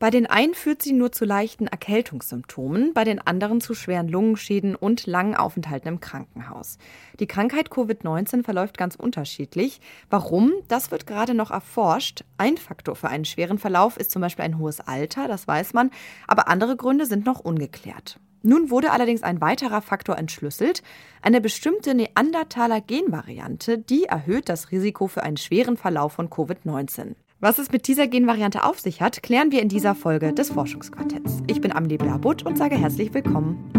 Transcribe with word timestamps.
Bei 0.00 0.10
den 0.10 0.26
einen 0.26 0.54
führt 0.54 0.80
sie 0.80 0.92
nur 0.92 1.10
zu 1.10 1.24
leichten 1.24 1.66
Erkältungssymptomen, 1.66 2.94
bei 2.94 3.02
den 3.02 3.18
anderen 3.18 3.60
zu 3.60 3.74
schweren 3.74 4.06
Lungenschäden 4.06 4.76
und 4.76 5.06
langen 5.06 5.34
Aufenthalten 5.34 5.88
im 5.88 5.98
Krankenhaus. 5.98 6.78
Die 7.18 7.26
Krankheit 7.26 7.70
Covid-19 7.70 8.44
verläuft 8.44 8.78
ganz 8.78 8.94
unterschiedlich. 8.94 9.80
Warum? 10.08 10.52
Das 10.68 10.92
wird 10.92 11.08
gerade 11.08 11.34
noch 11.34 11.50
erforscht. 11.50 12.22
Ein 12.36 12.58
Faktor 12.58 12.94
für 12.94 13.08
einen 13.08 13.24
schweren 13.24 13.58
Verlauf 13.58 13.96
ist 13.96 14.12
zum 14.12 14.22
Beispiel 14.22 14.44
ein 14.44 14.58
hohes 14.58 14.78
Alter, 14.78 15.26
das 15.26 15.48
weiß 15.48 15.72
man, 15.72 15.90
aber 16.28 16.46
andere 16.46 16.76
Gründe 16.76 17.04
sind 17.04 17.26
noch 17.26 17.40
ungeklärt. 17.40 18.20
Nun 18.42 18.70
wurde 18.70 18.92
allerdings 18.92 19.24
ein 19.24 19.40
weiterer 19.40 19.82
Faktor 19.82 20.16
entschlüsselt, 20.16 20.84
eine 21.22 21.40
bestimmte 21.40 21.96
Neandertaler 21.96 22.80
Genvariante, 22.80 23.78
die 23.78 24.04
erhöht 24.04 24.48
das 24.48 24.70
Risiko 24.70 25.08
für 25.08 25.24
einen 25.24 25.38
schweren 25.38 25.76
Verlauf 25.76 26.12
von 26.12 26.30
Covid-19. 26.30 27.16
Was 27.40 27.60
es 27.60 27.70
mit 27.70 27.86
dieser 27.86 28.08
Genvariante 28.08 28.64
auf 28.64 28.80
sich 28.80 29.00
hat, 29.00 29.22
klären 29.22 29.52
wir 29.52 29.62
in 29.62 29.68
dieser 29.68 29.94
Folge 29.94 30.32
des 30.32 30.50
Forschungsquartetts. 30.50 31.38
Ich 31.46 31.60
bin 31.60 31.70
Amelie 31.70 31.96
Blabutt 31.96 32.44
und 32.44 32.58
sage 32.58 32.76
herzlich 32.76 33.14
willkommen. 33.14 33.70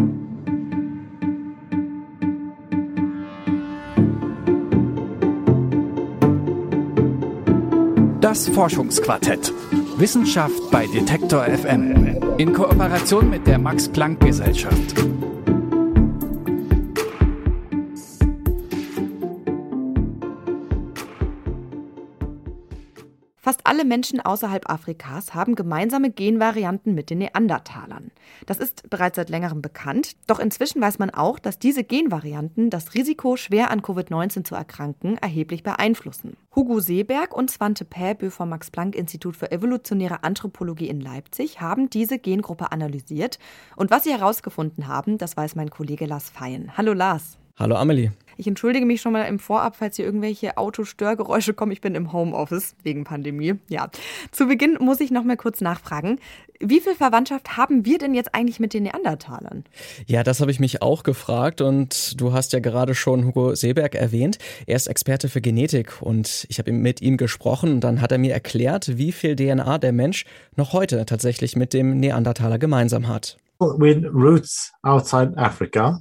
Das 8.22 8.48
Forschungsquartett. 8.48 9.52
Wissenschaft 9.98 10.70
bei 10.70 10.86
Detektor 10.86 11.44
FM. 11.44 12.16
In 12.38 12.54
Kooperation 12.54 13.28
mit 13.28 13.46
der 13.46 13.58
Max 13.58 13.90
Planck 13.90 14.20
Gesellschaft. 14.20 14.94
Alle 23.70 23.84
Menschen 23.84 24.18
außerhalb 24.18 24.68
Afrikas 24.68 25.32
haben 25.32 25.54
gemeinsame 25.54 26.10
Genvarianten 26.10 26.92
mit 26.92 27.08
den 27.08 27.18
Neandertalern. 27.18 28.10
Das 28.46 28.58
ist 28.58 28.90
bereits 28.90 29.14
seit 29.14 29.30
längerem 29.30 29.62
bekannt, 29.62 30.16
doch 30.26 30.40
inzwischen 30.40 30.82
weiß 30.82 30.98
man 30.98 31.10
auch, 31.10 31.38
dass 31.38 31.60
diese 31.60 31.84
Genvarianten 31.84 32.70
das 32.70 32.94
Risiko, 32.94 33.36
schwer 33.36 33.70
an 33.70 33.80
Covid-19 33.80 34.42
zu 34.42 34.56
erkranken, 34.56 35.18
erheblich 35.18 35.62
beeinflussen. 35.62 36.36
Hugo 36.56 36.80
Seeberg 36.80 37.32
und 37.32 37.48
Svante 37.48 37.84
Pääbö 37.84 38.30
vom 38.30 38.48
Max-Planck-Institut 38.48 39.36
für 39.36 39.52
evolutionäre 39.52 40.24
Anthropologie 40.24 40.88
in 40.88 41.00
Leipzig 41.00 41.60
haben 41.60 41.88
diese 41.90 42.18
Gengruppe 42.18 42.72
analysiert. 42.72 43.38
Und 43.76 43.92
was 43.92 44.02
sie 44.02 44.10
herausgefunden 44.10 44.88
haben, 44.88 45.16
das 45.16 45.36
weiß 45.36 45.54
mein 45.54 45.70
Kollege 45.70 46.06
Lars 46.06 46.28
Feyen. 46.28 46.76
Hallo 46.76 46.92
Lars. 46.92 47.38
Hallo 47.56 47.76
Amelie. 47.76 48.10
Ich 48.40 48.46
entschuldige 48.46 48.86
mich 48.86 49.02
schon 49.02 49.12
mal 49.12 49.24
im 49.24 49.38
Vorab, 49.38 49.76
falls 49.76 49.96
hier 49.96 50.06
irgendwelche 50.06 50.56
Autostörgeräusche 50.56 51.52
kommen. 51.52 51.72
Ich 51.72 51.82
bin 51.82 51.94
im 51.94 52.10
Homeoffice 52.10 52.74
wegen 52.82 53.04
Pandemie. 53.04 53.56
Ja. 53.68 53.90
Zu 54.30 54.46
Beginn 54.46 54.78
muss 54.80 55.00
ich 55.00 55.10
noch 55.10 55.24
mal 55.24 55.36
kurz 55.36 55.60
nachfragen. 55.60 56.18
Wie 56.58 56.80
viel 56.80 56.94
Verwandtschaft 56.94 57.58
haben 57.58 57.84
wir 57.84 57.98
denn 57.98 58.14
jetzt 58.14 58.34
eigentlich 58.34 58.58
mit 58.58 58.72
den 58.72 58.84
Neandertalern? 58.84 59.64
Ja, 60.06 60.22
das 60.22 60.40
habe 60.40 60.50
ich 60.50 60.58
mich 60.58 60.80
auch 60.80 61.02
gefragt 61.02 61.60
und 61.60 62.18
du 62.18 62.32
hast 62.32 62.54
ja 62.54 62.60
gerade 62.60 62.94
schon 62.94 63.26
Hugo 63.26 63.54
Seeberg 63.54 63.94
erwähnt. 63.94 64.38
Er 64.66 64.76
ist 64.76 64.86
Experte 64.86 65.28
für 65.28 65.42
Genetik 65.42 66.00
und 66.00 66.46
ich 66.48 66.58
habe 66.58 66.72
mit 66.72 67.02
ihm 67.02 67.18
gesprochen 67.18 67.72
und 67.72 67.80
dann 67.80 68.00
hat 68.00 68.10
er 68.10 68.16
mir 68.16 68.32
erklärt, 68.32 68.96
wie 68.96 69.12
viel 69.12 69.36
DNA 69.36 69.76
der 69.76 69.92
Mensch 69.92 70.24
noch 70.56 70.72
heute 70.72 71.04
tatsächlich 71.04 71.56
mit 71.56 71.74
dem 71.74 71.98
Neandertaler 71.98 72.58
gemeinsam 72.58 73.06
hat. 73.06 73.36
With 73.58 74.02
roots 74.14 74.72
outside 74.82 75.36
Africa, 75.36 76.00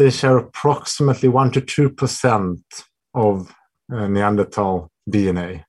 they 0.00 0.08
share 0.08 0.38
approximately 0.38 1.28
1 1.28 1.50
to 1.50 1.60
2% 1.60 2.62
of 3.12 3.54
uh, 3.92 4.08
Neanderthal 4.08 4.90
DNA. 5.10 5.64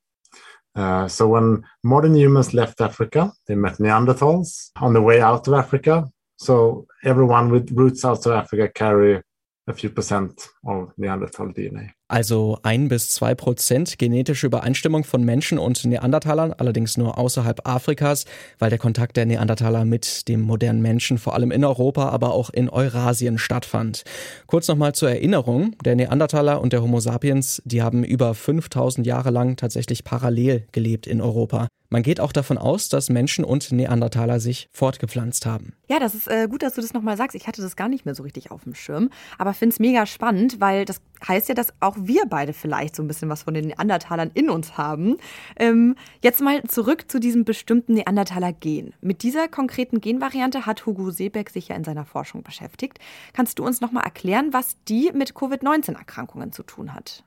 Uh, 0.73 1.05
so 1.09 1.27
when 1.27 1.61
modern 1.83 2.15
humans 2.15 2.53
left 2.53 2.79
Africa, 2.79 3.33
they 3.47 3.55
met 3.55 3.73
Neanderthals 3.79 4.69
on 4.77 4.93
the 4.93 5.01
way 5.01 5.19
out 5.19 5.49
of 5.49 5.53
Africa. 5.53 6.07
So 6.37 6.87
everyone 7.03 7.51
with 7.51 7.71
roots 7.71 8.05
outside 8.05 8.37
Africa 8.37 8.69
carry 8.73 9.21
a 9.67 9.73
few 9.73 9.89
percent 9.89 10.47
of 10.65 10.93
Neanderthal 10.97 11.47
DNA. 11.47 11.91
Also 12.11 12.57
ein 12.63 12.89
bis 12.89 13.09
zwei 13.09 13.35
Prozent 13.35 13.97
genetische 13.97 14.47
Übereinstimmung 14.47 15.05
von 15.05 15.23
Menschen 15.23 15.57
und 15.57 15.85
Neandertalern, 15.85 16.51
allerdings 16.51 16.97
nur 16.97 17.17
außerhalb 17.17 17.65
Afrikas, 17.65 18.25
weil 18.59 18.69
der 18.69 18.79
Kontakt 18.79 19.15
der 19.15 19.25
Neandertaler 19.25 19.85
mit 19.85 20.27
dem 20.27 20.41
modernen 20.41 20.81
Menschen 20.81 21.17
vor 21.17 21.35
allem 21.35 21.51
in 21.51 21.63
Europa, 21.63 22.09
aber 22.09 22.33
auch 22.33 22.49
in 22.49 22.67
Eurasien 22.67 23.37
stattfand. 23.37 24.03
Kurz 24.45 24.67
nochmal 24.67 24.93
zur 24.93 25.09
Erinnerung, 25.09 25.77
der 25.85 25.95
Neandertaler 25.95 26.59
und 26.59 26.73
der 26.73 26.81
Homo 26.83 26.99
sapiens, 26.99 27.61
die 27.63 27.81
haben 27.81 28.03
über 28.03 28.33
5000 28.33 29.07
Jahre 29.07 29.29
lang 29.29 29.55
tatsächlich 29.55 30.03
parallel 30.03 30.67
gelebt 30.73 31.07
in 31.07 31.21
Europa. 31.21 31.69
Man 31.91 32.03
geht 32.03 32.21
auch 32.21 32.31
davon 32.31 32.57
aus, 32.57 32.87
dass 32.87 33.09
Menschen 33.09 33.43
und 33.43 33.69
Neandertaler 33.73 34.39
sich 34.39 34.69
fortgepflanzt 34.71 35.45
haben. 35.45 35.73
Ja, 35.89 35.99
das 35.99 36.15
ist 36.15 36.29
äh, 36.29 36.47
gut, 36.49 36.63
dass 36.63 36.75
du 36.75 36.81
das 36.81 36.93
nochmal 36.93 37.17
sagst. 37.17 37.35
Ich 37.35 37.47
hatte 37.47 37.61
das 37.61 37.75
gar 37.75 37.89
nicht 37.89 38.05
mehr 38.05 38.15
so 38.15 38.23
richtig 38.23 38.49
auf 38.49 38.63
dem 38.63 38.75
Schirm, 38.75 39.09
aber 39.37 39.53
finde 39.53 39.73
es 39.73 39.79
mega 39.79 40.05
spannend, 40.05 40.61
weil 40.61 40.85
das 40.85 41.01
heißt 41.27 41.49
ja, 41.49 41.53
dass 41.53 41.73
auch 41.81 41.97
wir 41.99 42.23
beide 42.29 42.53
vielleicht 42.53 42.95
so 42.95 43.03
ein 43.03 43.09
bisschen 43.09 43.27
was 43.27 43.43
von 43.43 43.53
den 43.53 43.67
Neandertalern 43.67 44.31
in 44.33 44.49
uns 44.49 44.77
haben. 44.77 45.17
Ähm, 45.59 45.95
jetzt 46.23 46.39
mal 46.39 46.63
zurück 46.63 47.11
zu 47.11 47.19
diesem 47.19 47.43
bestimmten 47.43 47.95
Neandertaler-Gen. 47.95 48.93
Mit 49.01 49.21
dieser 49.21 49.49
konkreten 49.49 49.99
Genvariante 49.99 50.65
hat 50.65 50.85
Hugo 50.85 51.11
Seebeck 51.11 51.49
sich 51.49 51.67
ja 51.67 51.75
in 51.75 51.83
seiner 51.83 52.05
Forschung 52.05 52.41
beschäftigt. 52.41 52.99
Kannst 53.33 53.59
du 53.59 53.65
uns 53.65 53.81
nochmal 53.81 54.05
erklären, 54.05 54.53
was 54.53 54.77
die 54.87 55.11
mit 55.13 55.35
Covid-19-Erkrankungen 55.35 56.53
zu 56.53 56.63
tun 56.63 56.93
hat? 56.93 57.25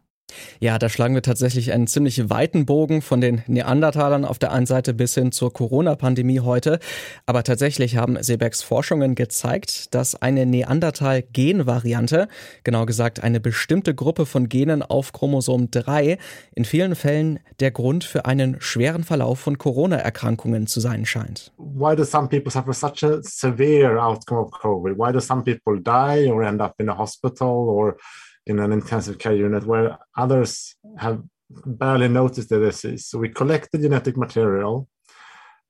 Ja, 0.60 0.78
da 0.78 0.88
schlagen 0.88 1.14
wir 1.14 1.22
tatsächlich 1.22 1.72
einen 1.72 1.86
ziemlich 1.86 2.30
weiten 2.30 2.66
Bogen 2.66 3.02
von 3.02 3.20
den 3.20 3.42
Neandertalern 3.46 4.24
auf 4.24 4.38
der 4.38 4.52
einen 4.52 4.66
Seite 4.66 4.94
bis 4.94 5.14
hin 5.14 5.32
zur 5.32 5.52
Corona-Pandemie 5.52 6.40
heute. 6.40 6.78
Aber 7.26 7.42
tatsächlich 7.42 7.96
haben 7.96 8.22
Seebecks 8.22 8.62
Forschungen 8.62 9.14
gezeigt, 9.14 9.94
dass 9.94 10.20
eine 10.20 10.46
Neandertal-Gen-Variante, 10.46 12.28
genau 12.62 12.86
gesagt 12.86 13.22
eine 13.22 13.40
bestimmte 13.40 13.94
Gruppe 13.94 14.26
von 14.26 14.48
Genen 14.48 14.82
auf 14.82 15.12
Chromosom 15.12 15.70
3, 15.70 16.18
in 16.54 16.64
vielen 16.64 16.94
Fällen 16.94 17.40
der 17.60 17.70
Grund 17.70 18.04
für 18.04 18.26
einen 18.26 18.56
schweren 18.60 19.04
Verlauf 19.04 19.40
von 19.40 19.58
Corona-Erkrankungen 19.58 20.66
zu 20.66 20.80
sein 20.80 21.04
scheint. 21.04 21.52
Why 21.58 21.94
do 21.96 22.04
some 22.04 22.28
people 22.28 22.50
suffer 22.50 22.72
such 22.72 23.02
a 23.02 23.22
severe 23.22 24.02
outcome 24.02 24.40
of 24.40 24.50
COVID? 24.50 24.96
Why 24.96 25.12
do 25.12 25.20
some 25.20 25.42
people 25.42 25.80
die 25.80 26.30
or 26.30 26.42
end 26.42 26.60
up 26.60 26.74
in 26.78 26.88
a 26.88 26.96
hospital 26.96 27.48
or 27.48 27.96
in 28.46 28.58
an 28.58 28.72
intensive 28.72 29.18
care 29.18 29.34
unit 29.34 29.64
where 29.64 29.98
others 30.16 30.74
have 30.98 31.22
barely 31.66 32.08
noticed 32.08 32.48
the 32.48 32.58
disease. 32.58 33.06
So 33.06 33.18
we 33.18 33.28
collect 33.28 33.70
the 33.72 33.78
genetic 33.78 34.16
material 34.16 34.88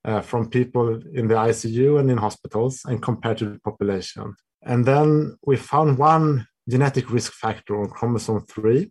uh, 0.05 0.21
from 0.21 0.51
people 0.51 1.01
in 1.15 1.29
the 1.29 1.35
ICU 1.35 1.99
and 1.99 2.11
in 2.11 2.19
hospitals 2.19 2.83
and 2.85 3.03
compared 3.03 3.39
to 3.39 3.47
the 3.51 3.61
population. 3.61 4.35
And 4.63 4.85
then 4.85 5.37
we 5.47 5.57
found 5.57 5.99
one 5.99 6.47
genetic 6.69 7.11
risk 7.11 7.33
factor 7.33 7.81
on 7.81 7.91
chromosome 7.91 8.47
3 8.47 8.91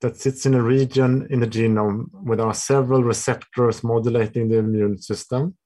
that 0.00 0.16
sits 0.16 0.46
in 0.46 0.54
a 0.54 0.62
region 0.62 1.26
in 1.30 1.40
the 1.40 1.46
genome 1.46 2.06
where 2.12 2.36
there 2.36 2.46
are 2.46 2.54
several 2.54 3.02
receptors 3.02 3.82
modulating 3.82 4.48
the 4.48 4.58
immune 4.58 4.98
system. 4.98 5.56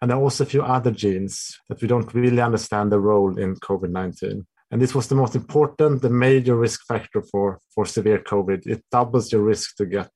And 0.00 0.10
there 0.10 0.18
are 0.18 0.22
also 0.22 0.44
a 0.44 0.46
few 0.46 0.62
other 0.62 0.90
genes 0.90 1.58
that 1.68 1.80
we 1.80 1.88
don't 1.88 2.12
really 2.14 2.40
understand 2.40 2.92
the 2.92 3.00
role 3.00 3.38
in 3.38 3.56
COVID 3.56 3.90
19. 3.90 4.46
And 4.70 4.82
this 4.82 4.94
was 4.94 5.06
the 5.06 5.14
most 5.14 5.36
important, 5.36 6.02
the 6.02 6.10
major 6.10 6.56
risk 6.56 6.84
factor 6.86 7.22
for, 7.22 7.60
for 7.74 7.86
severe 7.86 8.18
COVID. 8.18 8.66
It 8.66 8.84
doubles 8.90 9.32
your 9.32 9.42
risk 9.42 9.76
to 9.76 9.86
get 9.86 10.10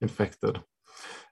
infected. 0.00 0.62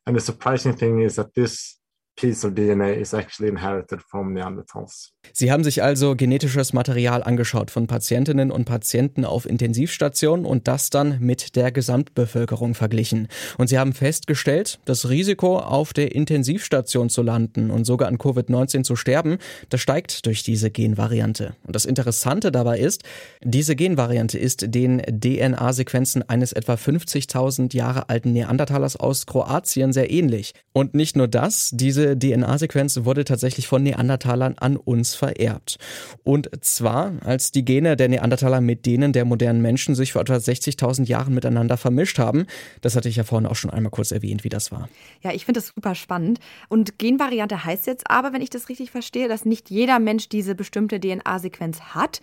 And 0.07 0.15
the 0.15 0.21
surprising 0.21 0.75
thing 0.75 1.01
is 1.01 1.17
that 1.17 1.35
this 1.35 1.80
piece 2.21 2.45
of 2.45 2.55
DNA 2.55 2.93
is 3.01 3.13
actually 3.15 3.49
inherited 3.49 4.03
from 4.03 4.33
Neanderthals. 4.33 5.13
Sie 5.33 5.53
haben 5.53 5.65
sich 5.65 5.83
also 5.83 6.17
genetisches 6.17 6.73
Material 6.73 7.23
angeschaut 7.23 7.71
von 7.71 7.87
Patientinnen 7.87 8.51
und 8.51 8.65
Patienten 8.65 9.25
auf 9.25 9.47
Intensivstationen 9.47 10.45
und 10.45 10.67
das 10.67 10.91
dann 10.91 11.19
mit 11.21 11.57
der 11.57 11.73
Gesamtbevölkerung 11.73 12.75
verglichen. 12.75 13.29
Und 13.59 13.69
sie 13.69 13.79
haben 13.79 13.93
festgestellt, 13.93 14.81
das 14.85 15.09
Risiko, 15.09 15.59
auf 15.59 15.93
der 15.93 16.15
Intensivstation 16.15 17.11
zu 17.11 17.23
landen 17.23 17.71
und 17.71 17.85
sogar 17.85 18.09
an 18.09 18.19
Covid-19 18.19 18.83
zu 18.83 18.97
sterben, 18.97 19.39
das 19.69 19.81
steigt 19.81 20.27
durch 20.27 20.43
diese 20.43 20.71
Genvariante. 20.71 21.55
Und 21.65 21.77
das 21.77 21.85
Interessante 21.85 22.51
dabei 22.51 22.79
ist, 22.79 23.03
diese 23.43 23.77
Genvariante 23.77 24.39
ist 24.39 24.75
den 24.75 24.99
DNA-Sequenzen 24.99 26.29
eines 26.29 26.53
etwa 26.53 26.75
50.000 26.75 27.75
Jahre 27.75 28.09
alten 28.09 28.33
Neandertalers 28.33 28.97
aus 28.97 29.27
Kroatien 29.27 29.93
sehr 29.93 30.11
ähnlich. 30.11 30.55
Und 30.73 30.95
nicht 30.95 31.17
nur 31.17 31.29
das, 31.29 31.71
diese 31.73 32.10
DNA-Sequenz 32.17 33.05
wurde 33.05 33.25
tatsächlich 33.25 33.69
von 33.69 33.83
Neandertalern 33.83 34.55
an 34.59 34.77
uns 34.77 35.15
vererbt. 35.15 35.79
Und 36.25 36.49
zwar, 36.65 37.13
als 37.25 37.53
die 37.53 37.65
Gene 37.65 37.97
der 37.97 38.09
Neandertaler 38.09 38.61
mit 38.61 38.87
denen 38.87 39.13
der 39.13 39.25
modernen 39.25 39.63
Menschen 39.63 39.95
sich 39.95 40.13
vor 40.13 40.23
etwa 40.23 40.37
60.000 40.37 41.07
Jahren 41.07 41.35
miteinander 41.35 41.77
vermischt 41.77 42.19
haben. 42.19 42.47
Das 42.81 42.97
hatte 42.97 43.09
ich 43.09 43.17
ja 43.17 43.25
vorhin 43.25 43.47
auch 43.47 43.57
schon 43.57 43.71
einmal 43.71 43.91
kurz 43.91 44.11
erwähnt, 44.11 44.45
wie 44.45 44.49
das 44.49 44.73
war. 44.73 44.89
Ja, 45.23 45.33
ich 45.33 45.45
finde 45.45 45.61
das 45.61 45.73
super 45.75 45.95
spannend. 45.95 46.39
Und 46.69 46.99
Genvariante 46.99 47.65
heißt 47.65 47.87
jetzt 47.87 48.11
aber, 48.11 48.33
wenn 48.33 48.43
ich 48.43 48.51
das 48.51 48.69
richtig 48.69 48.91
verstehe, 48.91 49.29
dass 49.29 49.45
nicht 49.45 49.71
jeder 49.71 49.99
Mensch 49.99 50.29
diese 50.29 50.55
bestimmte 50.55 51.01
DNA-Sequenz 51.01 51.81
hat. 51.95 52.21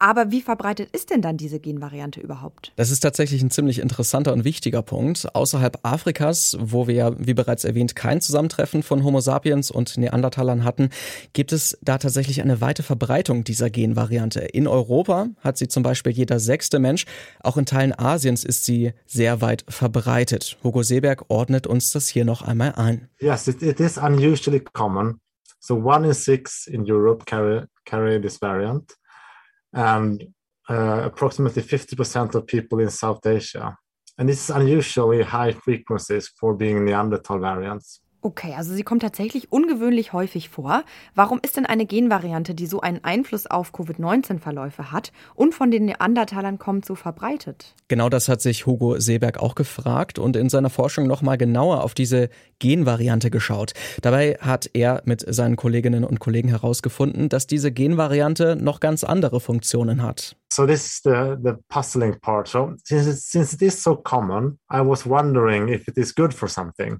Aber 0.00 0.30
wie 0.30 0.42
verbreitet 0.42 0.90
ist 0.92 1.10
denn 1.10 1.22
dann 1.22 1.36
diese 1.36 1.58
Genvariante 1.58 2.20
überhaupt? 2.20 2.72
Das 2.76 2.90
ist 2.90 3.00
tatsächlich 3.00 3.42
ein 3.42 3.50
ziemlich 3.50 3.80
interessanter 3.80 4.32
und 4.32 4.44
wichtiger 4.44 4.82
Punkt. 4.82 5.34
Außerhalb 5.34 5.80
Afrikas, 5.82 6.56
wo 6.60 6.86
wir 6.86 6.94
ja, 6.94 7.12
wie 7.18 7.34
bereits 7.34 7.64
erwähnt, 7.64 7.96
kein 7.96 8.20
Zusammentreffen 8.20 8.84
von 8.84 9.02
Homo 9.02 9.20
sapiens 9.20 9.70
und 9.72 9.98
Neandertalern 9.98 10.62
hatten, 10.62 10.90
gibt 11.32 11.52
es 11.52 11.76
da 11.82 11.98
tatsächlich 11.98 12.42
eine 12.42 12.60
weite 12.60 12.84
Verbreitung 12.84 13.42
dieser 13.42 13.70
Genvariante. 13.70 14.40
In 14.40 14.68
Europa 14.68 15.28
hat 15.40 15.58
sie 15.58 15.66
zum 15.66 15.82
Beispiel 15.82 16.12
jeder 16.12 16.38
sechste 16.38 16.78
Mensch. 16.78 17.04
Auch 17.40 17.56
in 17.56 17.66
Teilen 17.66 17.98
Asiens 17.98 18.44
ist 18.44 18.64
sie 18.64 18.92
sehr 19.04 19.40
weit 19.40 19.64
verbreitet. 19.68 20.58
Hugo 20.62 20.84
Seeberg 20.84 21.24
ordnet 21.28 21.66
uns 21.66 21.90
das 21.90 22.08
hier 22.08 22.24
noch 22.24 22.42
einmal 22.42 22.74
ein. 22.76 23.08
Yes, 23.20 23.48
it, 23.48 23.62
it 23.62 23.80
is 23.80 23.98
unusually 23.98 24.60
common. 24.60 25.20
So 25.58 25.74
one 25.74 26.06
in 26.06 26.14
six 26.14 26.68
in 26.68 26.84
Europe 26.88 27.24
carry, 27.26 27.64
carry 27.84 28.20
this 28.20 28.40
variant. 28.40 28.96
And 29.72 30.24
uh, 30.68 31.02
approximately 31.04 31.62
50% 31.62 32.34
of 32.34 32.46
people 32.46 32.80
in 32.80 32.90
South 32.90 33.24
Asia. 33.26 33.76
And 34.18 34.28
this 34.28 34.42
is 34.42 34.54
unusually 34.54 35.22
high 35.22 35.52
frequencies 35.52 36.28
for 36.38 36.54
being 36.54 36.84
Neanderthal 36.84 37.38
variants. 37.38 38.00
Okay, 38.20 38.54
also 38.56 38.74
sie 38.74 38.82
kommt 38.82 39.02
tatsächlich 39.02 39.52
ungewöhnlich 39.52 40.12
häufig 40.12 40.48
vor. 40.48 40.82
Warum 41.14 41.38
ist 41.40 41.56
denn 41.56 41.66
eine 41.66 41.86
Genvariante, 41.86 42.52
die 42.52 42.66
so 42.66 42.80
einen 42.80 43.04
Einfluss 43.04 43.46
auf 43.46 43.72
Covid-19-Verläufe 43.72 44.90
hat 44.90 45.12
und 45.36 45.54
von 45.54 45.70
den 45.70 45.84
Neandertalern 45.84 46.58
kommt, 46.58 46.84
so 46.84 46.96
verbreitet? 46.96 47.76
Genau 47.86 48.08
das 48.08 48.28
hat 48.28 48.40
sich 48.42 48.66
Hugo 48.66 48.98
Seeberg 48.98 49.38
auch 49.38 49.54
gefragt 49.54 50.18
und 50.18 50.34
in 50.34 50.48
seiner 50.48 50.68
Forschung 50.68 51.06
nochmal 51.06 51.38
genauer 51.38 51.84
auf 51.84 51.94
diese 51.94 52.28
Genvariante 52.58 53.30
geschaut. 53.30 53.72
Dabei 54.02 54.36
hat 54.40 54.68
er 54.72 55.02
mit 55.04 55.24
seinen 55.32 55.54
Kolleginnen 55.54 56.02
und 56.02 56.18
Kollegen 56.18 56.48
herausgefunden, 56.48 57.28
dass 57.28 57.46
diese 57.46 57.70
Genvariante 57.70 58.56
noch 58.56 58.80
ganz 58.80 59.04
andere 59.04 59.38
Funktionen 59.38 60.02
hat. 60.02 60.34
So 60.52 60.66
this 60.66 60.86
is 60.86 61.00
the, 61.04 61.36
the 61.40 61.52
puzzling 61.68 62.18
part. 62.20 62.48
So 62.48 62.74
since 62.82 63.08
it, 63.08 63.18
since 63.18 63.54
it 63.54 63.62
is 63.62 63.80
so 63.80 63.94
common, 63.94 64.58
I 64.72 64.80
was 64.80 65.06
wondering 65.06 65.68
if 65.68 65.86
it 65.86 65.96
is 65.96 66.12
good 66.12 66.34
for 66.34 66.48
something. 66.48 66.98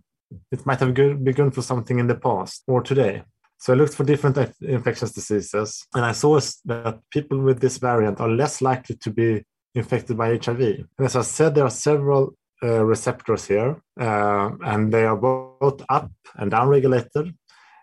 It 0.51 0.65
might 0.67 0.81
have 0.81 0.95
begun 0.95 1.51
for 1.51 1.63
something 1.63 1.99
in 1.99 2.07
the 2.07 2.15
past 2.15 2.63
or 2.67 2.83
today. 2.83 3.23
So 3.59 3.73
I 3.73 3.77
looked 3.77 3.95
for 3.95 4.05
different 4.05 4.39
infectious 4.61 5.13
diseases, 5.13 5.85
and 5.95 6.05
I 6.05 6.13
saw 6.13 6.39
that 6.67 7.01
people 7.11 7.41
with 7.41 7.61
this 7.61 7.79
variant 7.79 8.21
are 8.21 8.29
less 8.29 8.63
likely 8.63 8.97
to 8.97 9.11
be 9.11 9.43
infected 9.75 10.17
by 10.17 10.37
HIV. 10.37 10.61
And 10.61 10.87
as 11.01 11.17
I 11.17 11.23
said, 11.23 11.55
there 11.55 11.65
are 11.65 11.71
several 11.71 12.35
uh, 12.63 12.85
receptors 12.85 13.47
here, 13.47 13.83
uh, 14.01 14.51
and 14.65 14.93
they 14.93 15.05
are 15.05 15.17
both 15.17 15.83
up 15.89 16.11
and 16.37 16.51
down 16.51 16.69
regulated. 16.69 17.35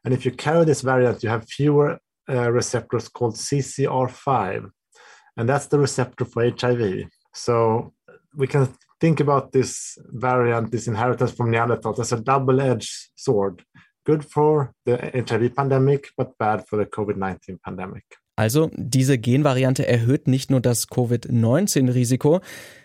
And 0.05 0.13
if 0.13 0.25
you 0.25 0.31
carry 0.31 0.63
this 0.65 0.81
variant, 0.81 1.23
you 1.23 1.29
have 1.29 1.47
fewer 1.49 1.99
uh, 2.29 2.51
receptors 2.51 3.09
called 3.09 3.35
CCR5, 3.35 4.69
and 5.37 5.49
that's 5.49 5.67
the 5.67 5.79
receptor 5.79 6.25
for 6.25 6.49
HIV. 6.49 7.05
So 7.33 7.93
we 8.33 8.47
can 8.47 8.73
think 8.99 9.19
about 9.19 9.51
this 9.51 9.99
variant, 10.11 10.71
this 10.71 10.87
inheritance 10.87 11.31
from 11.31 11.51
Neanderthals 11.51 11.99
as 11.99 12.13
a 12.13 12.17
double-edged 12.17 13.11
sword. 13.15 13.63
Good 14.05 14.23
for 14.23 14.71
the 14.85 14.97
HIV 14.97 15.55
pandemic, 15.55 16.11
but 16.15 16.37
bad 16.37 16.67
for 16.67 16.77
the 16.77 16.85
COVID-19 16.85 17.61
pandemic. 17.61 18.03
Also, 18.37 18.69
diese 18.73 19.17
Genvariante 19.17 19.87
erhöht 19.87 20.27
nicht 20.27 20.51
nur 20.51 20.59
das 20.59 20.89
Covid-19-Risiko, 20.89 22.41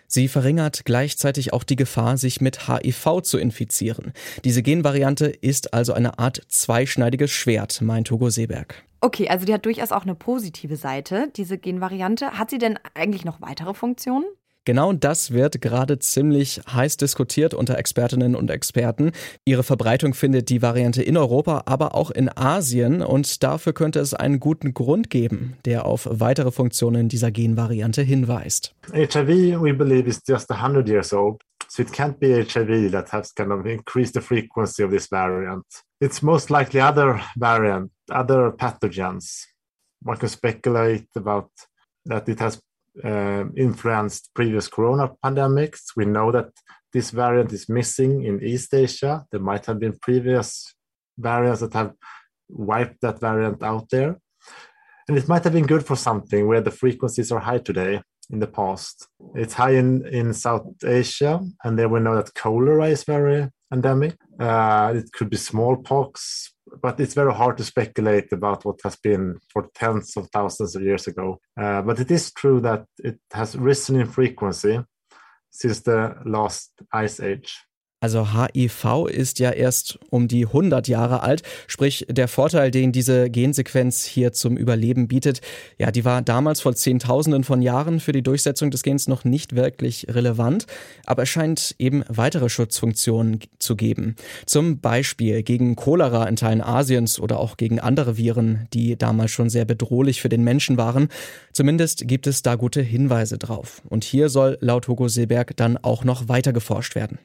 sie 0.07 0.29
verringert 0.29 0.85
gleichzeitig 0.85 1.51
auch 1.51 1.63
die 1.63 1.75
Gefahr, 1.75 2.17
sich 2.17 2.39
mit 2.39 2.69
HIV 2.69 3.21
zu 3.21 3.37
infizieren. 3.37 4.13
Diese 4.45 4.63
Genvariante 4.63 5.25
ist 5.25 5.73
also 5.73 5.91
eine 5.91 6.19
Art 6.19 6.41
zweischneidiges 6.47 7.31
Schwert, 7.31 7.81
meint 7.81 8.09
Hugo 8.09 8.29
Seeberg. 8.29 8.85
Okay, 9.01 9.27
also 9.27 9.45
die 9.45 9.53
hat 9.53 9.65
durchaus 9.65 9.91
auch 9.91 10.03
eine 10.03 10.15
positive 10.15 10.77
Seite, 10.77 11.29
diese 11.35 11.57
Genvariante. 11.57 12.31
Hat 12.31 12.49
sie 12.49 12.57
denn 12.57 12.79
eigentlich 12.93 13.25
noch 13.25 13.41
weitere 13.41 13.73
Funktionen? 13.73 14.25
Genau 14.63 14.93
das 14.93 15.31
wird 15.31 15.59
gerade 15.61 15.97
ziemlich 15.97 16.61
heiß 16.71 16.97
diskutiert 16.97 17.55
unter 17.55 17.79
Expertinnen 17.79 18.35
und 18.35 18.51
Experten. 18.51 19.11
Ihre 19.43 19.63
Verbreitung 19.63 20.13
findet 20.13 20.49
die 20.49 20.61
Variante 20.61 21.01
in 21.01 21.17
Europa, 21.17 21.63
aber 21.65 21.95
auch 21.95 22.11
in 22.11 22.29
Asien 22.29 23.01
und 23.01 23.41
dafür 23.41 23.73
könnte 23.73 23.99
es 23.99 24.13
einen 24.13 24.39
guten 24.39 24.75
Grund 24.75 25.09
geben, 25.09 25.57
der 25.65 25.87
auf 25.87 26.07
weitere 26.11 26.51
Funktionen 26.51 27.09
dieser 27.09 27.31
Genvariante 27.31 28.03
hinweist. 28.03 28.75
HIV, 28.93 29.61
we 29.61 29.73
believe, 29.73 30.07
is 30.07 30.21
just 30.27 30.51
100 30.51 30.87
years 30.87 31.11
old. 31.11 31.41
So 31.67 31.81
it 31.81 31.91
can't 31.91 32.19
be 32.19 32.43
HIV 32.43 32.91
that 32.91 33.11
has 33.11 33.33
kind 33.33 33.51
of 33.51 33.65
increased 33.65 34.13
the 34.13 34.21
frequency 34.21 34.83
of 34.83 34.91
this 34.91 35.07
variant. 35.09 35.65
It's 35.99 36.21
most 36.21 36.49
likely 36.51 36.81
other 36.81 37.19
variant, 37.35 37.91
other 38.11 38.51
pathogens. 38.51 39.47
One 40.03 40.17
can 40.17 40.29
speculate 40.29 41.07
about 41.15 41.49
that 42.05 42.27
it 42.27 42.39
has 42.39 42.61
uh, 43.03 43.45
influenced 43.55 44.29
previous 44.33 44.67
corona 44.67 45.11
pandemics. 45.23 45.95
We 45.95 46.05
know 46.05 46.31
that 46.31 46.49
this 46.93 47.11
variant 47.11 47.53
is 47.53 47.69
missing 47.69 48.25
in 48.25 48.43
East 48.43 48.73
Asia. 48.73 49.25
There 49.31 49.39
might 49.39 49.65
have 49.65 49.79
been 49.79 49.97
previous 50.01 50.73
variants 51.17 51.61
that 51.61 51.73
have 51.73 51.93
wiped 52.49 53.01
that 53.01 53.19
variant 53.19 53.63
out 53.63 53.89
there. 53.89 54.17
And 55.07 55.17
it 55.17 55.27
might 55.27 55.43
have 55.43 55.53
been 55.53 55.65
good 55.65 55.85
for 55.85 55.95
something 55.95 56.47
where 56.47 56.61
the 56.61 56.71
frequencies 56.71 57.31
are 57.31 57.39
high 57.39 57.59
today 57.59 58.01
in 58.29 58.39
the 58.39 58.47
past. 58.47 59.07
It's 59.35 59.53
high 59.53 59.71
in, 59.71 60.05
in 60.07 60.33
South 60.33 60.67
Asia, 60.83 61.41
and 61.63 61.77
there 61.77 61.89
we 61.89 61.99
know 61.99 62.15
that 62.15 62.33
cholera 62.33 62.87
is 62.87 63.03
very 63.03 63.49
endemic. 63.73 64.15
Uh, 64.39 64.93
it 64.95 65.11
could 65.11 65.29
be 65.29 65.37
smallpox, 65.37 66.53
but 66.81 66.99
it's 66.99 67.13
very 67.13 67.33
hard 67.33 67.57
to 67.57 67.63
speculate 67.63 68.31
about 68.31 68.65
what 68.65 68.79
has 68.83 68.95
been 68.95 69.39
for 69.49 69.69
tens 69.75 70.17
of 70.17 70.29
thousands 70.31 70.75
of 70.75 70.81
years 70.81 71.07
ago. 71.07 71.39
Uh, 71.59 71.81
but 71.81 71.99
it 71.99 72.09
is 72.11 72.31
true 72.31 72.59
that 72.61 72.85
it 72.99 73.19
has 73.33 73.55
risen 73.55 73.99
in 73.99 74.07
frequency 74.07 74.79
since 75.49 75.81
the 75.81 76.15
last 76.25 76.71
ice 76.93 77.19
age. 77.19 77.57
Also 78.01 78.33
HIV 78.33 79.05
ist 79.09 79.37
ja 79.37 79.51
erst 79.51 79.99
um 80.09 80.27
die 80.27 80.47
100 80.47 80.87
Jahre 80.87 81.21
alt, 81.21 81.43
sprich 81.67 82.07
der 82.09 82.27
Vorteil, 82.27 82.71
den 82.71 82.91
diese 82.91 83.29
Gensequenz 83.29 84.05
hier 84.05 84.33
zum 84.33 84.57
Überleben 84.57 85.07
bietet, 85.07 85.41
ja, 85.77 85.91
die 85.91 86.03
war 86.03 86.23
damals 86.23 86.61
vor 86.61 86.73
Zehntausenden 86.73 87.43
von 87.43 87.61
Jahren 87.61 87.99
für 87.99 88.11
die 88.11 88.23
Durchsetzung 88.23 88.71
des 88.71 88.81
Gens 88.81 89.07
noch 89.07 89.23
nicht 89.23 89.55
wirklich 89.55 90.07
relevant, 90.09 90.65
aber 91.05 91.23
es 91.23 91.29
scheint 91.29 91.75
eben 91.77 92.03
weitere 92.07 92.49
Schutzfunktionen 92.49 93.41
zu 93.59 93.75
geben. 93.75 94.15
Zum 94.47 94.79
Beispiel 94.79 95.43
gegen 95.43 95.75
Cholera 95.75 96.27
in 96.27 96.37
Teilen 96.37 96.61
Asiens 96.61 97.19
oder 97.19 97.39
auch 97.39 97.55
gegen 97.55 97.79
andere 97.79 98.17
Viren, 98.17 98.67
die 98.73 98.97
damals 98.97 99.29
schon 99.29 99.51
sehr 99.51 99.65
bedrohlich 99.65 100.21
für 100.21 100.29
den 100.29 100.43
Menschen 100.43 100.75
waren. 100.77 101.09
Zumindest 101.53 102.07
gibt 102.07 102.25
es 102.25 102.41
da 102.41 102.55
gute 102.55 102.81
Hinweise 102.81 103.37
drauf. 103.37 103.83
Und 103.89 104.03
hier 104.03 104.29
soll 104.29 104.57
laut 104.59 104.87
Hugo 104.87 105.07
Seeberg 105.07 105.55
dann 105.55 105.77
auch 105.77 106.03
noch 106.03 106.29
weiter 106.29 106.51
geforscht 106.51 106.95
werden. 106.95 107.19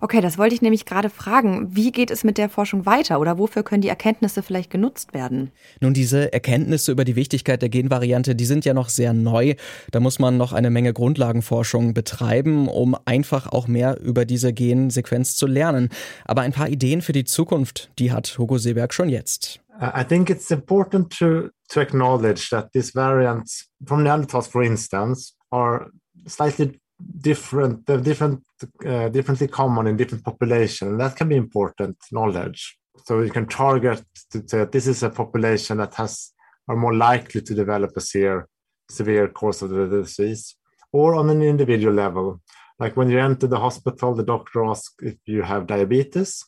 Okay, 0.00 0.13
das 0.20 0.38
wollte 0.38 0.54
ich 0.54 0.62
nämlich 0.62 0.84
gerade 0.84 1.10
fragen. 1.10 1.74
Wie 1.74 1.92
geht 1.92 2.10
es 2.10 2.24
mit 2.24 2.38
der 2.38 2.48
Forschung 2.48 2.86
weiter 2.86 3.20
oder 3.20 3.38
wofür 3.38 3.62
können 3.62 3.82
die 3.82 3.88
Erkenntnisse 3.88 4.42
vielleicht 4.42 4.70
genutzt 4.70 5.14
werden? 5.14 5.50
Nun, 5.80 5.94
diese 5.94 6.32
Erkenntnisse 6.32 6.92
über 6.92 7.04
die 7.04 7.16
Wichtigkeit 7.16 7.62
der 7.62 7.68
Genvariante, 7.68 8.34
die 8.34 8.44
sind 8.44 8.64
ja 8.64 8.74
noch 8.74 8.88
sehr 8.88 9.12
neu. 9.12 9.54
Da 9.90 10.00
muss 10.00 10.18
man 10.18 10.36
noch 10.36 10.52
eine 10.52 10.70
Menge 10.70 10.92
Grundlagenforschung 10.92 11.94
betreiben, 11.94 12.68
um 12.68 12.96
einfach 13.04 13.46
auch 13.52 13.68
mehr 13.68 14.00
über 14.00 14.24
diese 14.24 14.52
Gensequenz 14.52 15.36
zu 15.36 15.46
lernen. 15.46 15.88
Aber 16.24 16.42
ein 16.42 16.52
paar 16.52 16.68
Ideen 16.68 17.02
für 17.02 17.12
die 17.12 17.24
Zukunft, 17.24 17.90
die 17.98 18.12
hat 18.12 18.36
Hugo 18.38 18.58
Seeberg 18.58 18.92
schon 18.92 19.08
jetzt. 19.08 19.60
I 19.80 20.04
think 20.04 20.30
it's 20.30 20.50
important 20.50 21.10
to, 21.18 21.50
to 21.70 21.80
acknowledge 21.80 22.48
that 22.50 22.70
these 22.72 22.94
variants 22.94 23.68
from 23.84 24.04
Neanderthals, 24.04 24.46
for 24.46 24.62
instance, 24.62 25.34
are 25.50 25.90
slightly 26.26 26.80
different 27.20 27.86
they're 27.86 28.00
different 28.00 28.42
uh, 28.86 29.08
differently 29.08 29.48
common 29.48 29.86
in 29.86 29.96
different 29.96 30.24
population 30.24 30.88
and 30.88 31.00
that 31.00 31.16
can 31.16 31.28
be 31.28 31.36
important 31.36 31.96
knowledge. 32.12 32.76
So 33.04 33.20
you 33.20 33.30
can 33.30 33.46
target 33.46 34.02
to 34.30 34.42
say 34.46 34.64
this 34.64 34.86
is 34.86 35.02
a 35.02 35.10
population 35.10 35.78
that 35.78 35.94
has 35.94 36.32
are 36.68 36.76
more 36.76 36.94
likely 36.94 37.42
to 37.42 37.54
develop 37.54 37.90
a 37.96 38.00
severe 38.00 38.48
severe 38.90 39.28
course 39.28 39.62
of 39.62 39.70
the 39.70 39.88
disease 39.88 40.56
or 40.92 41.14
on 41.14 41.30
an 41.30 41.42
individual 41.42 41.94
level. 41.94 42.40
Like 42.78 42.96
when 42.96 43.10
you 43.10 43.18
enter 43.18 43.46
the 43.46 43.60
hospital 43.60 44.14
the 44.14 44.24
doctor 44.24 44.64
asks 44.64 44.94
if 45.02 45.16
you 45.26 45.42
have 45.42 45.66
diabetes 45.66 46.44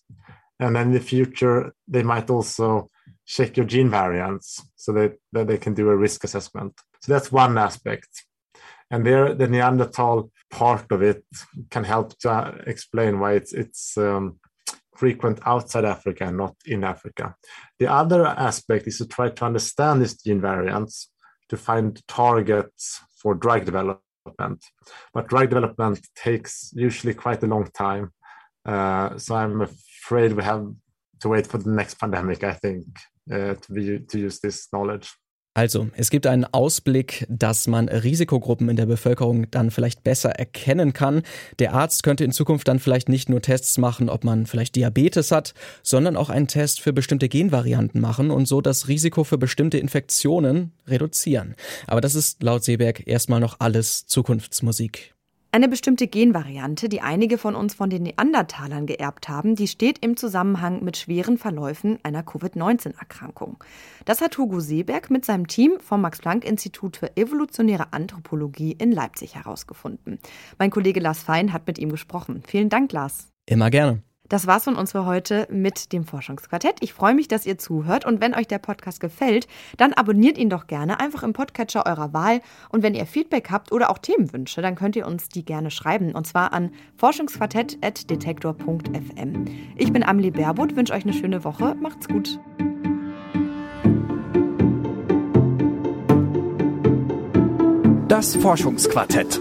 and 0.61 0.77
then 0.77 0.89
in 0.89 0.93
the 0.93 1.01
future 1.01 1.75
they 1.89 2.03
might 2.03 2.31
also 2.31 2.91
check 3.27 3.57
your 3.57 3.67
gene 3.67 3.91
variants 3.91 4.63
so 4.77 4.93
that, 4.93 5.19
that 5.33 5.49
they 5.49 5.59
can 5.59 5.75
do 5.75 5.89
a 5.89 5.97
risk 5.97 6.23
assessment. 6.23 6.73
So 7.01 7.13
that's 7.13 7.33
one 7.33 7.59
aspect 7.59 8.26
and 8.91 9.05
there 9.05 9.35
the 9.35 9.49
neanderthal 9.49 10.31
part 10.51 10.91
of 10.91 11.03
it 11.03 11.25
can 11.71 11.85
help 11.85 12.19
to 12.19 12.31
uh, 12.31 12.55
explain 12.67 13.19
why 13.19 13.33
it's 13.33 13.53
it's 13.53 13.97
um, 13.99 14.39
frequent 14.97 15.39
outside 15.45 15.85
Africa 15.85 16.25
and 16.25 16.37
not 16.37 16.55
in 16.65 16.85
Africa. 16.85 17.35
The 17.79 17.87
other 17.87 18.27
aspect 18.27 18.87
is 18.87 18.99
to 18.99 19.07
try 19.07 19.29
to 19.31 19.45
understand 19.45 20.01
these 20.01 20.21
gene 20.23 20.41
variants 20.41 21.11
to 21.49 21.57
find 21.57 22.01
targets 22.09 23.01
for 23.21 23.35
drug 23.35 23.65
development. 23.65 24.65
But 25.13 25.29
drug 25.29 25.51
development 25.51 26.01
takes 26.17 26.73
usually 26.75 27.15
quite 27.15 27.43
a 27.43 27.47
long 27.47 27.69
time. 27.73 28.13
Uh, 28.65 29.17
so 29.19 29.37
I'm 29.37 29.61
afraid 29.63 30.33
we 30.33 30.43
have 30.43 30.67
to 31.21 31.29
wait 31.29 31.47
for 31.47 31.59
the 31.59 31.71
next 31.71 32.01
pandemic, 32.01 32.43
I 32.43 32.53
think, 32.53 32.87
uh, 33.33 33.55
to, 33.55 33.73
be, 33.73 34.01
to 34.01 34.19
use 34.19 34.41
this 34.41 34.69
knowledge. 34.73 35.13
Also, 35.57 35.89
es 35.97 36.11
gibt 36.11 36.27
einen 36.27 36.45
Ausblick, 36.45 37.27
dass 37.31 37.67
man 37.67 37.89
Risikogruppen 37.89 38.69
in 38.69 38.77
der 38.77 38.85
Bevölkerung 38.85 39.51
dann 39.51 39.71
vielleicht 39.71 40.05
besser 40.05 40.29
erkennen 40.33 40.93
kann. 40.93 41.23
Der 41.61 41.73
Arzt 41.73 42.03
könnte 42.03 42.25
in 42.25 42.33
Zukunft 42.33 42.69
dann 42.69 42.79
vielleicht 42.79 43.09
nicht 43.09 43.31
nur 43.31 43.41
Tests 43.41 43.79
machen, 43.79 44.11
ob 44.11 44.23
man 44.23 44.45
vielleicht 44.45 44.77
Diabetes 44.77 45.31
hat, 45.31 45.55
sondern 45.83 46.15
auch 46.15 46.29
einen 46.29 46.47
Test 46.47 46.83
für 46.83 46.93
bestimmte 46.93 47.31
Genvarianten 47.31 48.03
machen 48.03 48.31
und 48.31 48.47
so 48.47 48.61
das 48.61 48.87
Risiko 48.89 49.25
für 49.25 49.39
bestimmte 49.39 49.79
Infektionen 49.79 50.73
reduzieren. 50.87 51.55
Aber 51.87 52.03
das 52.03 52.15
ist 52.15 52.43
laut 52.43 52.63
Seeberg 52.63 53.09
erstmal 53.09 53.41
noch 53.41 53.57
alles 53.59 54.07
Zukunftsmusik. 54.07 55.16
Eine 55.57 55.69
bestimmte 55.69 56.07
Genvariante, 56.07 56.91
die 56.91 57.01
einige 57.01 57.39
von 57.39 57.55
uns 57.55 57.73
von 57.73 57.89
den 57.89 58.03
Neandertalern 58.03 58.85
geerbt 58.85 59.31
haben, 59.31 59.55
die 59.55 59.69
steht 59.69 60.05
im 60.05 60.19
Zusammenhang 60.19 60.85
mit 60.85 60.99
schweren 60.99 61.39
Verläufen 61.39 61.99
einer 62.03 62.23
Covid-19-Erkrankung. 62.23 63.57
Das 64.05 64.21
hat 64.21 64.37
Hugo 64.37 64.61
Seeberg 64.61 65.09
mit 65.09 65.25
seinem 65.25 65.47
Team 65.47 65.79
vom 65.81 66.03
Max-Planck-Institut 66.03 66.99
für 66.99 67.17
evolutionäre 67.17 67.95
Anthropologie 67.95 68.73
in 68.73 68.93
Leipzig 68.93 69.35
herausgefunden. 69.35 70.19
Mein 70.59 70.69
Kollege 70.71 71.01
Lars 71.01 71.23
Fein 71.23 71.55
hat 71.55 71.67
mit 71.67 71.79
ihm 71.79 71.91
gesprochen. 71.91 72.43
Vielen 72.47 72.69
Dank, 72.69 72.93
Lars. 72.93 73.29
Immer 73.47 73.71
gerne. 73.71 74.03
Das 74.29 74.47
war's 74.47 74.65
von 74.65 74.77
uns 74.77 74.93
für 74.93 75.07
heute 75.07 75.49
mit 75.51 75.93
dem 75.93 76.05
Forschungsquartett. 76.05 76.77
Ich 76.81 76.93
freue 76.93 77.15
mich, 77.15 77.29
dass 77.29 77.47
ihr 77.47 77.57
zuhört 77.59 78.05
und 78.05 78.21
wenn 78.21 78.35
euch 78.35 78.49
der 78.49 78.59
Podcast 78.59 79.01
gefällt, 79.01 79.47
dann 79.77 79.93
abonniert 79.93 80.39
ihn 80.39 80.51
doch 80.51 80.67
gerne 80.67 80.99
einfach 81.01 81.23
im 81.23 81.33
Podcatcher 81.33 81.87
eurer 81.87 82.13
Wahl 82.13 82.41
und 82.71 82.83
wenn 82.83 82.95
ihr 82.95 83.07
Feedback 83.07 83.51
habt 83.51 83.71
oder 83.73 83.91
auch 83.91 83.99
Themenwünsche, 83.99 84.63
dann 84.63 84.75
könnt 84.75 84.97
ihr 84.97 85.07
uns 85.07 85.29
die 85.29 85.45
gerne 85.45 85.71
schreiben 85.71 86.13
und 86.15 86.27
zwar 86.27 86.53
an 86.53 86.73
forschungsquartett@detektor.fm. 86.97 89.45
Ich 89.77 89.93
bin 89.93 90.03
Amelie 90.03 90.33
Baerbutt, 90.33 90.75
wünsche 90.77 90.93
euch 90.93 91.05
eine 91.05 91.13
schöne 91.13 91.45
Woche, 91.45 91.77
macht's 91.77 92.09
gut. 92.09 92.41
Das 98.09 98.35
Forschungsquartett. 98.37 99.41